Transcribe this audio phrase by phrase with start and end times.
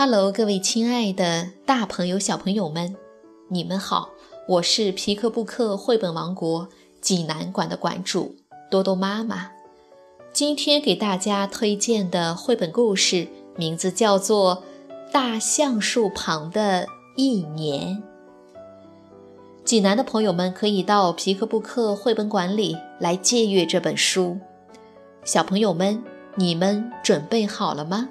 [0.00, 2.94] Hello，各位亲爱的大朋友、小朋友们，
[3.48, 4.10] 你们好！
[4.46, 6.68] 我是皮克布克绘本王国
[7.00, 8.36] 济南馆的馆主
[8.70, 9.50] 多多妈妈。
[10.32, 13.26] 今天给大家推荐的绘本故事
[13.56, 14.62] 名字叫做
[15.12, 16.86] 《大橡树旁的
[17.16, 18.00] 一年》。
[19.64, 24.38] 济南的朋友们可以到皮克布克绘本馆里来借阅这本书。
[25.24, 26.00] 小朋友们，
[26.36, 28.10] 你们准备好了吗？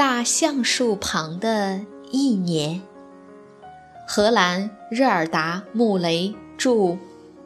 [0.00, 2.80] 大橡树旁的一年，
[4.08, 6.96] 荷兰热尔达·穆雷著，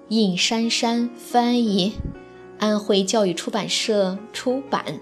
[0.07, 1.95] 印珊珊翻译，
[2.61, 5.01] 安徽教育出版社出版。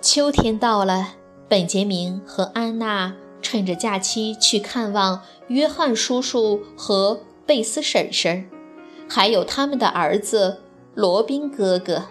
[0.00, 1.14] 秋天到了，
[1.48, 7.22] 本杰明和安娜趁着假期去看望约翰叔叔和。
[7.50, 8.48] 贝斯婶婶，
[9.08, 10.60] 还有他们的儿子
[10.94, 12.04] 罗宾哥哥。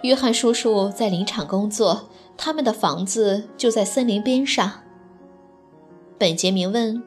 [0.00, 4.80] 约翰叔叔在林场工作，他们的房子就在森林边上。
[6.16, 7.02] 本杰明问：“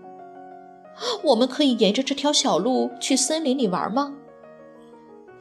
[1.25, 4.13] 我们可以沿着这条小路去森林里玩吗？”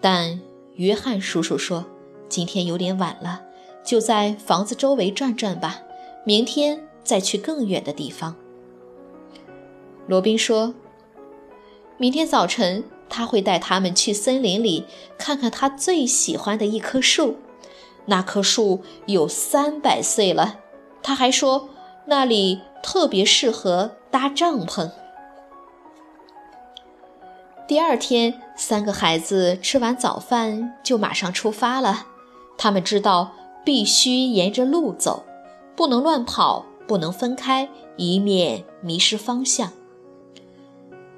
[0.01, 0.41] 但
[0.77, 1.85] 约翰叔叔说
[2.27, 3.43] ：“今天有点晚了，
[3.85, 5.83] 就在房子周围转转吧，
[6.25, 8.35] 明天再去更远的地方。”
[10.09, 10.75] 罗宾说。
[11.99, 14.85] 明天早晨，他会带他们去森林里
[15.17, 17.37] 看看他最喜欢的一棵树。
[18.05, 20.61] 那棵树有三百岁了。
[21.03, 21.71] 他还说，
[22.07, 24.91] 那里特别适合搭帐篷。
[27.67, 32.07] 第二天，三个孩子吃完早饭就马上出发了。
[32.59, 33.33] 他们知道
[33.65, 35.25] 必须沿着路走，
[35.75, 39.73] 不能乱跑，不能分开，以免迷失方向。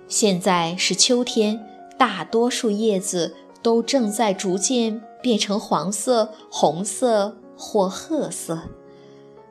[0.08, 1.62] 现在是秋天，
[1.98, 8.62] 大多数叶子都正在逐渐变成黄色、红色或褐色。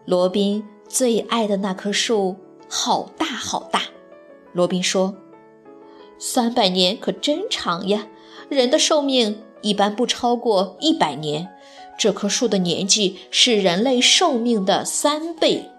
[0.06, 2.38] 罗宾最爱的那棵树
[2.68, 3.82] 好大好大。
[4.52, 5.14] 罗宾说
[6.18, 8.08] ：“三百年可真长呀！
[8.50, 11.50] 人的寿命一般不超过一百年，
[12.00, 15.70] 这棵树的年纪是人类寿命的三倍。”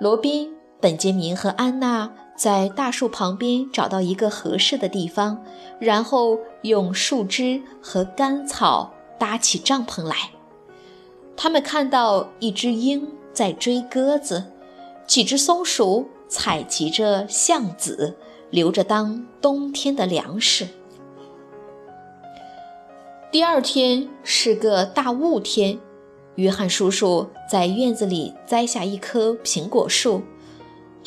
[0.00, 2.10] 罗宾、本杰明和安娜。
[2.38, 5.44] 在大树旁边找到一个合适的地方，
[5.80, 10.14] 然后用树枝和干草搭起帐篷来。
[11.36, 14.44] 他们看到一只鹰在追鸽子，
[15.04, 18.16] 几只松鼠采集着橡子，
[18.50, 20.68] 留着当冬天的粮食。
[23.32, 25.76] 第二天是个大雾天，
[26.36, 30.22] 约翰叔叔在院子里栽下一棵苹果树。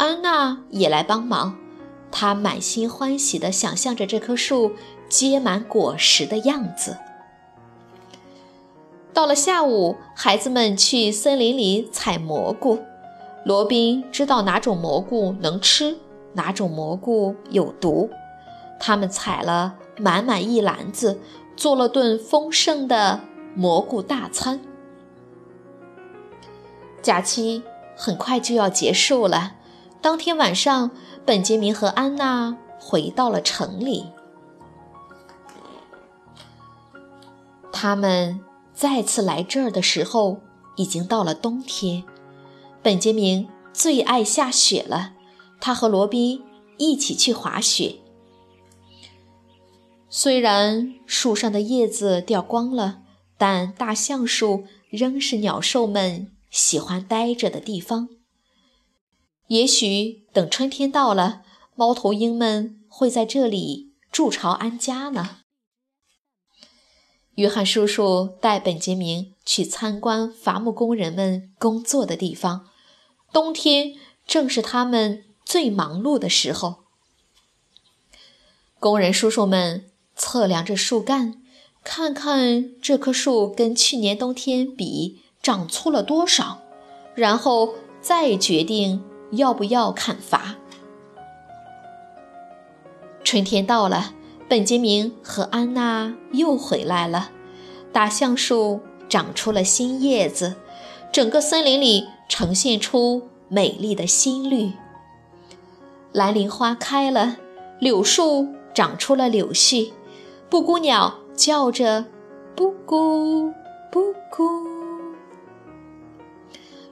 [0.01, 1.59] 安娜也来帮忙，
[2.09, 4.71] 她满心欢喜地想象着这棵树
[5.07, 6.97] 结满果实的样子。
[9.13, 12.79] 到了下午，孩子们去森林里采蘑菇。
[13.45, 15.99] 罗宾知道哪种蘑菇能吃，
[16.33, 18.09] 哪种蘑菇有毒。
[18.79, 21.19] 他们采了满满一篮子，
[21.55, 23.19] 做了顿丰盛的
[23.53, 24.61] 蘑菇大餐。
[27.03, 27.61] 假期
[27.95, 29.57] 很快就要结束了。
[30.01, 30.89] 当天晚上，
[31.25, 34.05] 本杰明和安娜回到了城里。
[37.71, 38.41] 他们
[38.73, 40.39] 再次来这儿的时候，
[40.75, 42.03] 已经到了冬天。
[42.81, 45.13] 本杰明最爱下雪了，
[45.59, 46.43] 他和罗宾
[46.77, 47.97] 一起去滑雪。
[50.09, 53.01] 虽然树上的叶子掉光了，
[53.37, 58.09] 但大橡树仍是鸟兽们喜欢待着的地方。
[59.51, 61.41] 也许等春天到了，
[61.75, 65.39] 猫头鹰们会在这里筑巢安家呢。
[67.35, 72.69] 约翰叔叔带本杰明去参观伐木工人们工作的地方。
[73.33, 73.95] 冬天
[74.25, 76.85] 正是他们最忙碌的时候。
[78.79, 81.43] 工人叔叔们测量着树干，
[81.83, 86.61] 看看这棵树跟去年冬天比长粗了多少。
[87.15, 90.55] 然后再决定要不要砍伐。
[93.23, 94.13] 春天到了，
[94.49, 97.29] 本杰明和安娜又回来了。
[97.93, 100.55] 大橡树长出了新叶子，
[101.11, 104.71] 整个森林里呈现出美丽的新绿。
[106.11, 107.37] 蓝铃花开了，
[107.79, 109.91] 柳树长出了柳絮，
[110.49, 112.05] 布谷鸟叫着
[112.55, 113.51] “布谷
[113.91, 114.70] 布谷”。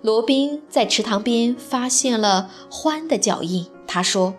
[0.01, 4.33] 罗宾在池塘边发现了獾的脚印，他说：“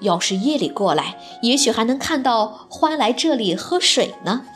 [0.00, 4.46] 要是夜里过来，也许还能看到獾来这里喝水呢。”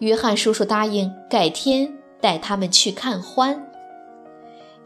[0.00, 3.58] 约翰叔叔答应改天带他们去看獾。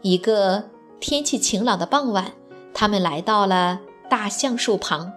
[0.01, 0.65] 一个
[0.99, 2.33] 天气晴朗的傍晚，
[2.73, 3.79] 他们来到了
[4.09, 5.13] 大橡树旁。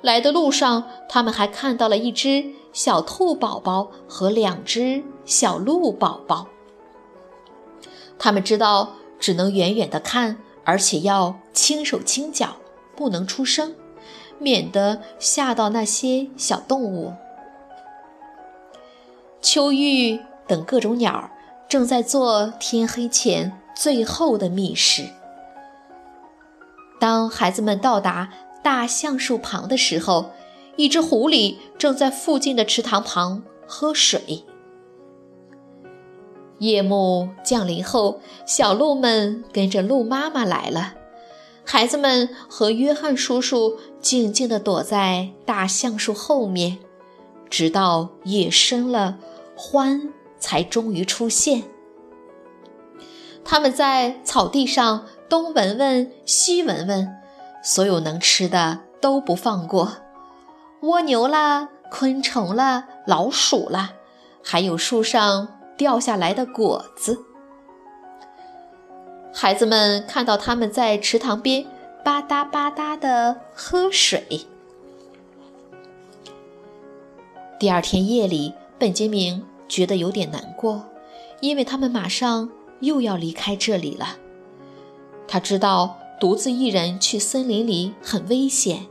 [0.00, 6.48] 来的路上，他们还看到了一只小兔宝宝和两只小鹿宝宝。
[8.18, 12.56] 他们知道只能远远地看，而且要轻手轻脚，
[12.96, 13.74] 不能出声，
[14.38, 17.14] 免得吓到那些小动物。
[19.40, 21.30] 秋玉等各种鸟儿
[21.68, 25.08] 正在做天黑前最后的觅食。
[26.98, 28.28] 当孩子们到达
[28.62, 30.32] 大橡树旁的时候，
[30.74, 34.44] 一只狐狸正在附近的池塘旁喝水。
[36.58, 40.94] 夜幕降临后，小鹿们跟着鹿妈妈来了。
[41.64, 46.78] 孩子们和约翰叔叔静静地躲在大橡树后面，
[47.50, 49.18] 直到夜深了，
[49.56, 50.08] 獾
[50.38, 51.64] 才终于出现。
[53.44, 57.08] 他们在草地上东闻闻西闻闻，
[57.62, 59.98] 所有能吃的都不放过：
[60.80, 63.92] 蜗牛啦，昆虫啦，老鼠啦，
[64.42, 65.57] 还有树上。
[65.78, 67.24] 掉下来的果子。
[69.32, 71.64] 孩子们看到他们在池塘边
[72.04, 74.46] 吧嗒吧嗒地喝水。
[77.58, 80.84] 第二天夜里，本杰明觉得有点难过，
[81.40, 82.50] 因为他们马上
[82.80, 84.16] 又要离开这里了。
[85.26, 88.86] 他知道独自一人去森林里很危险，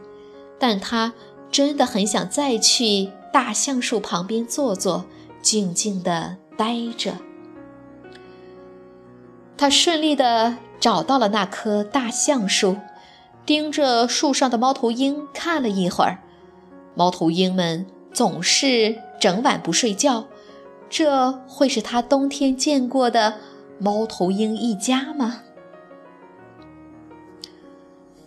[0.60, 1.14] 但他
[1.52, 5.06] 真的很想再去大橡树旁边坐坐，
[5.42, 6.38] 静静地。
[6.58, 7.14] 呆着，
[9.56, 12.78] 他顺利地找到了那棵大橡树，
[13.46, 16.20] 盯着树上的猫头鹰看了一会儿。
[16.96, 20.26] 猫头鹰们总是整晚不睡觉，
[20.90, 23.36] 这会是他冬天见过的
[23.80, 25.44] 猫头鹰一家吗？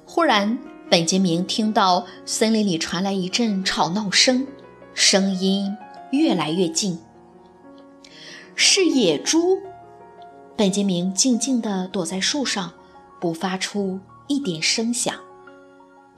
[0.06, 4.47] 忽然，本杰明听到森林里传来一阵吵闹声，
[4.94, 5.77] 声音
[6.12, 6.99] 越来越近。
[8.55, 9.58] 是野猪。
[10.56, 12.75] 本杰明静静地躲在树上，
[13.20, 13.99] 不发出
[14.29, 15.14] 一点声响，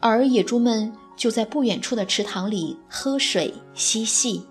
[0.00, 4.46] 而野猪们就在不远处的池塘里喝水嬉戏。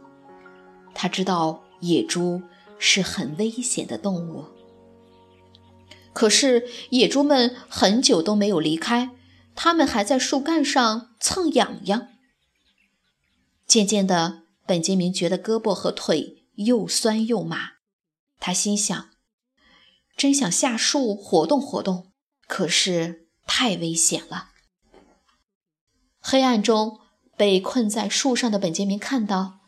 [0.93, 2.41] 他知道野猪
[2.77, 4.45] 是很危险的动物，
[6.13, 9.11] 可是野猪们很久都没有离开，
[9.55, 12.07] 它们还在树干上蹭痒痒。
[13.67, 17.73] 渐渐的，本杰明觉得胳膊和腿又酸又麻。
[18.39, 19.09] 他心想
[20.17, 22.11] ：“真想下树活动活动，
[22.47, 24.49] 可是太危险了。”
[26.19, 26.99] 黑暗中，
[27.37, 29.59] 被困在树上的本杰明看到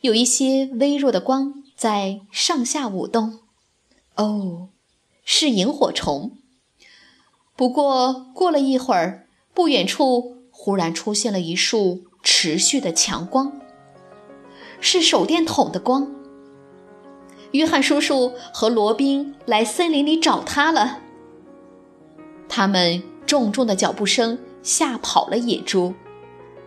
[0.00, 3.40] 有一些微弱的光在上下舞动。
[4.14, 4.70] 哦，
[5.24, 6.38] 是萤火虫。
[7.56, 13.60] 不过过了一会儿，不远处忽然出现了一束持续的强光，
[14.80, 16.17] 是手电筒的光。
[17.52, 21.00] 约翰叔叔和罗宾来森林里找他了。
[22.48, 25.94] 他们重重的脚步声吓跑了野猪。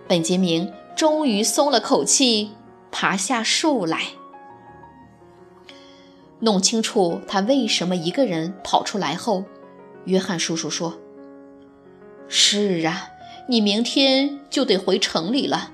[0.08, 2.52] 本杰明终于松了口气，
[2.92, 4.08] 爬下树来，
[6.40, 9.46] 弄清楚他为什么一个人跑出来后，
[10.06, 11.00] 约翰叔叔说
[12.28, 13.10] ：“是啊，
[13.48, 15.72] 你明天就得回城里了。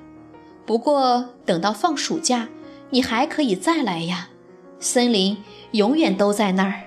[0.65, 2.49] 不过等到放暑假，
[2.91, 4.29] 你还可以再来呀。”
[4.79, 5.37] 森林
[5.71, 6.81] 永远都在那儿。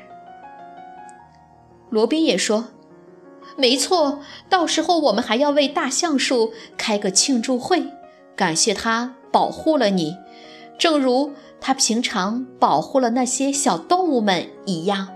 [1.91, 2.69] 罗宾也说
[3.59, 7.85] ：“没错，到时候我们还要为大橡树开个庆祝会，
[8.37, 10.17] 感谢它保护了你，
[10.79, 15.09] 正如它平常保护了那些小动物们一样。”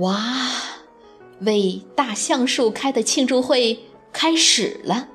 [0.00, 0.18] 哇，
[1.42, 3.78] 为大橡树开的庆祝会
[4.12, 5.06] 开始了。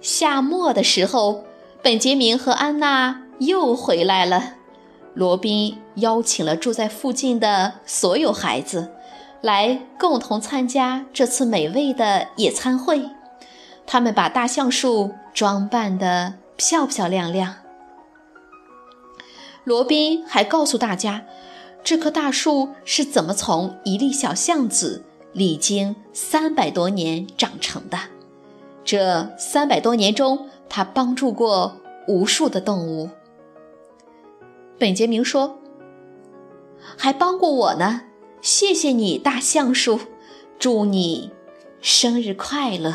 [0.00, 1.44] 夏末的时候。
[1.84, 4.54] 本杰明和安娜又回来了。
[5.12, 8.90] 罗宾邀请了住在附近的所有孩子，
[9.42, 13.10] 来共同参加这次美味的野餐会。
[13.86, 17.56] 他们把大橡树装扮得漂漂亮亮。
[19.64, 21.24] 罗宾还告诉大家，
[21.84, 27.98] 这棵大树是怎么从一粒小橡子历经三百多年长成的。
[28.86, 33.08] 这三百多年中，他帮助过无数的动物。
[34.78, 35.58] 本杰明说
[36.98, 38.02] ：“还帮过我呢，
[38.40, 40.00] 谢谢你，大橡树，
[40.58, 41.30] 祝你
[41.80, 42.92] 生日快乐。”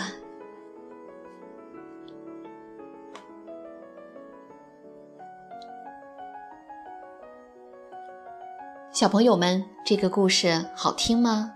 [8.91, 11.53] 小朋友们，这个故事好听吗？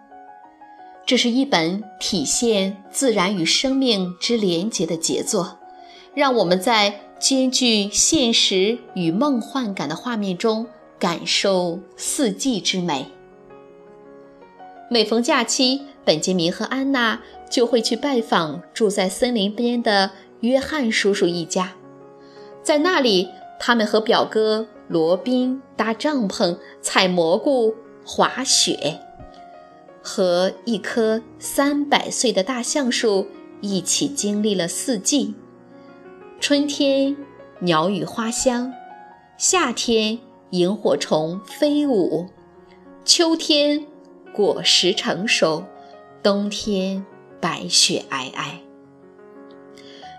[1.05, 5.60] 这是一本体现自然与生命之连结的杰作，
[6.13, 7.00] 让我们在。
[7.20, 10.67] 兼具现实与梦幻感的画面中，
[11.00, 13.05] 感受四季之美。
[14.89, 21.75] 每逢假期，本杰明和安娜就会去拜访住在森林边的约翰叔叔一家。
[22.62, 27.74] 在那里，他们和表哥罗宾搭帐篷、采蘑菇、
[28.05, 29.00] 滑雪，
[30.01, 33.27] 和一棵三百岁的大橡树
[33.62, 35.36] 一起经历了四季。
[36.45, 37.15] 春天，
[37.62, 38.69] 鸟语花香；
[39.38, 40.19] 夏天，
[40.50, 42.27] 萤火虫飞舞；
[43.05, 43.85] 秋天，
[44.35, 45.63] 果实成熟；
[46.21, 47.05] 冬天，
[47.39, 48.57] 白雪皑皑。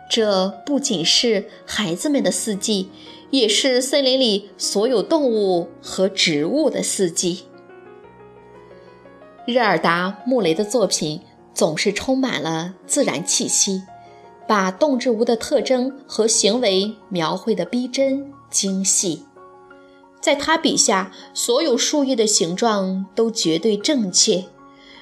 [0.09, 2.89] 这不仅是孩子们的四季，
[3.29, 7.45] 也是森林里所有动物和植物的四季。
[9.47, 11.21] 热尔达·穆雷的作品
[11.53, 13.83] 总是充满了自然气息。
[14.47, 19.23] 把动植物的特征和行为描绘得逼真精细，
[20.21, 24.45] 在他笔下，所有树叶的形状都绝对正确，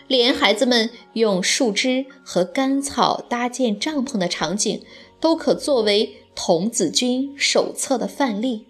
[0.07, 4.81] 连孩子们用树枝和干草搭建帐篷的场景，
[5.21, 8.69] 都可作为童子军手册的范例。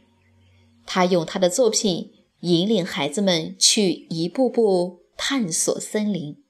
[0.87, 2.11] 他用他的作品
[2.41, 6.43] 引领孩子们去一步步探索森林。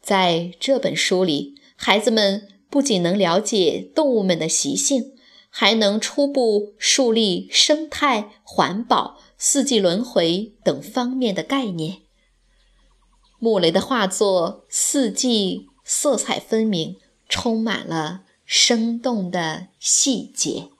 [0.00, 1.54] 在这本书里。
[1.76, 5.12] 孩子们不仅能了解动物们的习性，
[5.50, 11.98] 还能初步树立生态、环保、四季轮回等方面的概念。
[13.38, 16.96] 穆雷的画作四季色彩分明，
[17.28, 20.70] 充满了生动的细节。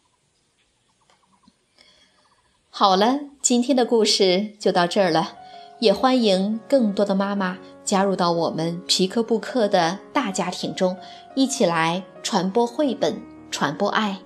[2.71, 5.37] 好了，今天的故事就到这儿了，
[5.81, 7.59] 也欢迎更多的妈妈。
[7.87, 10.95] 加入到我们皮克布克的大家庭中，
[11.35, 14.19] 一起来传播绘本，传播爱。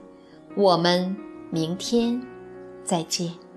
[0.56, 1.14] 我们
[1.50, 2.20] 明天
[2.82, 3.49] 再见。